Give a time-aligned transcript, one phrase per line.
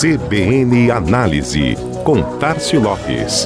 [0.00, 3.44] CBN Análise, com Tarcio Lopes.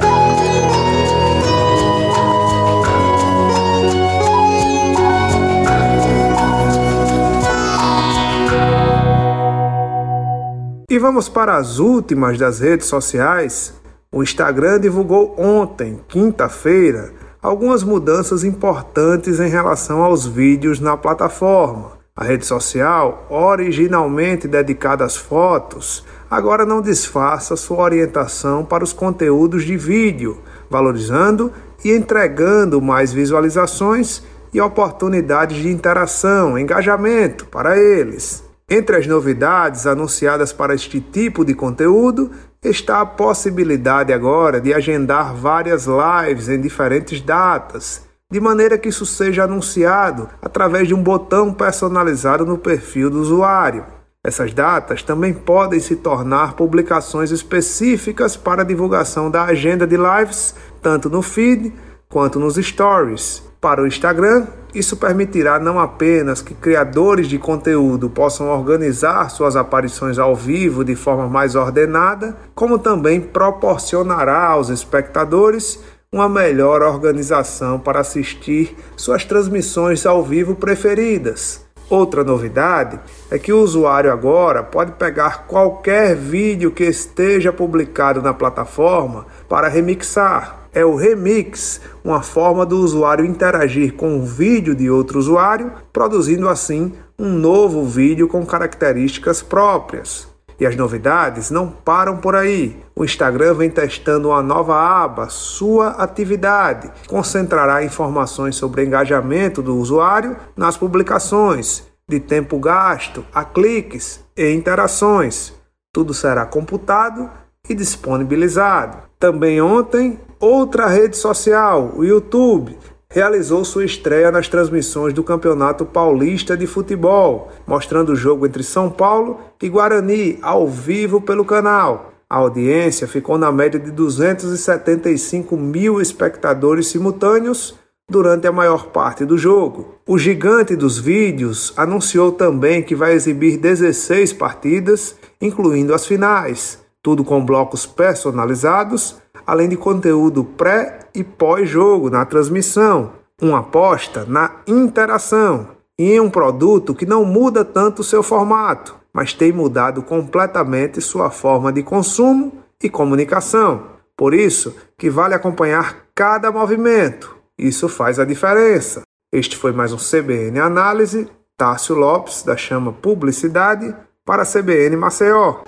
[10.89, 13.75] E vamos para as últimas das redes sociais.
[14.13, 17.13] O Instagram divulgou ontem, quinta-feira,
[17.43, 21.95] algumas mudanças importantes em relação aos vídeos na plataforma.
[22.17, 29.63] A rede social, originalmente dedicada às fotos, agora não disfarça sua orientação para os conteúdos
[29.63, 31.53] de vídeo, valorizando
[31.85, 34.21] e entregando mais visualizações
[34.53, 38.43] e oportunidades de interação, engajamento para eles.
[38.69, 45.37] Entre as novidades anunciadas para este tipo de conteúdo está a possibilidade agora de agendar
[45.37, 51.53] várias lives em diferentes datas de maneira que isso seja anunciado através de um botão
[51.53, 53.85] personalizado no perfil do usuário.
[54.27, 61.11] Essas datas também podem se tornar publicações específicas para divulgação da agenda de lives, tanto
[61.11, 61.71] no feed
[62.09, 63.43] quanto nos stories.
[63.61, 70.19] Para o Instagram, isso permitirá não apenas que criadores de conteúdo possam organizar suas aparições
[70.19, 75.79] ao vivo de forma mais ordenada, como também proporcionará aos espectadores
[76.11, 81.64] uma melhor organização para assistir suas transmissões ao vivo preferidas.
[81.89, 82.99] Outra novidade
[83.31, 89.69] é que o usuário agora pode pegar qualquer vídeo que esteja publicado na plataforma para
[89.69, 90.69] remixar.
[90.73, 96.49] É o remix, uma forma do usuário interagir com o vídeo de outro usuário, produzindo
[96.49, 100.34] assim um novo vídeo com características próprias.
[100.59, 102.83] E as novidades não param por aí.
[102.95, 110.37] O Instagram vem testando uma nova aba, Sua Atividade, concentrará informações sobre engajamento do usuário
[110.57, 115.53] nas publicações, de tempo gasto, a cliques e interações.
[115.93, 117.31] Tudo será computado
[117.69, 118.99] e disponibilizado.
[119.19, 122.77] Também ontem, outra rede social, o YouTube,
[123.15, 128.91] realizou sua estreia nas transmissões do Campeonato Paulista de Futebol, mostrando o jogo entre São
[128.91, 132.13] Paulo e Guarani ao vivo pelo canal.
[132.29, 137.79] A audiência ficou na média de 275 mil espectadores simultâneos
[138.11, 139.95] durante a maior parte do jogo.
[140.05, 147.23] O gigante dos vídeos anunciou também que vai exibir 16 partidas, incluindo as finais, tudo
[147.23, 155.69] com blocos personalizados além de conteúdo pré e pós-jogo na transmissão, uma aposta na interação
[155.99, 161.31] e em um produto que não muda tanto seu formato, mas tem mudado completamente sua
[161.31, 162.53] forma de consumo
[162.83, 163.83] e comunicação.
[164.17, 167.37] Por isso que vale acompanhar cada movimento.
[167.59, 169.03] Isso faz a diferença.
[169.33, 171.29] Este foi mais um CBN Análise.
[171.57, 173.95] Tássio Lopes, da Chama Publicidade,
[174.25, 175.63] para a CBN Maceió.